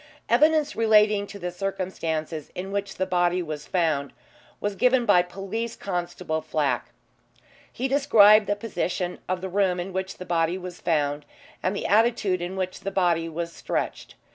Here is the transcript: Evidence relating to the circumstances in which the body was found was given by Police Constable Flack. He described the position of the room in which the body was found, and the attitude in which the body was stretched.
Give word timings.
Evidence 0.29 0.75
relating 0.75 1.27
to 1.27 1.37
the 1.37 1.51
circumstances 1.51 2.51
in 2.55 2.71
which 2.71 2.95
the 2.95 3.05
body 3.05 3.39
was 3.43 3.67
found 3.67 4.13
was 4.59 4.75
given 4.75 5.05
by 5.05 5.21
Police 5.21 5.75
Constable 5.75 6.41
Flack. 6.41 6.89
He 7.71 7.87
described 7.87 8.47
the 8.47 8.55
position 8.55 9.19
of 9.29 9.41
the 9.41 9.47
room 9.47 9.79
in 9.79 9.93
which 9.93 10.17
the 10.17 10.25
body 10.25 10.57
was 10.57 10.81
found, 10.81 11.23
and 11.61 11.75
the 11.75 11.85
attitude 11.85 12.41
in 12.41 12.55
which 12.55 12.79
the 12.79 12.89
body 12.89 13.29
was 13.29 13.51
stretched. 13.53 14.15